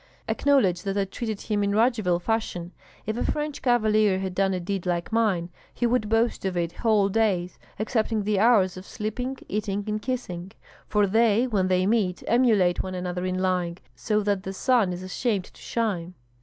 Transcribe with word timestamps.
Acknowledge 0.27 0.81
that 0.81 0.97
I 0.97 1.05
treated 1.05 1.41
him 1.41 1.63
in 1.63 1.73
Radzivill 1.75 2.17
fashion; 2.19 2.71
if 3.05 3.15
a 3.17 3.23
French 3.31 3.61
cavalier 3.61 4.17
had 4.17 4.33
done 4.33 4.51
a 4.51 4.59
deed 4.59 4.87
like 4.87 5.11
mine, 5.11 5.51
he 5.75 5.85
would 5.85 6.09
boast 6.09 6.43
of 6.43 6.57
it 6.57 6.71
whole 6.73 7.07
days, 7.07 7.59
excepting 7.77 8.23
the 8.23 8.39
hours 8.39 8.77
of 8.77 8.85
sleeping, 8.87 9.37
eating, 9.47 9.83
and 9.85 10.01
kissing; 10.01 10.53
for 10.87 11.05
they, 11.05 11.45
when 11.45 11.67
they 11.67 11.85
meet, 11.85 12.23
emulate 12.25 12.81
one 12.81 12.95
another 12.95 13.27
in 13.27 13.37
lying, 13.37 13.77
so 13.95 14.21
that 14.23 14.41
the 14.41 14.53
sun 14.53 14.91
is 14.91 15.03
ashamed 15.03 15.45
to 15.45 15.61
shine." 15.61 16.15